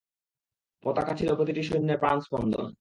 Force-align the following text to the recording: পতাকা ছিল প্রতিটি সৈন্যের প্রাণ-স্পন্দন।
পতাকা 0.83 1.13
ছিল 1.13 1.29
প্রতিটি 1.35 1.61
সৈন্যের 1.63 1.97
প্রাণ-স্পন্দন। 1.97 2.65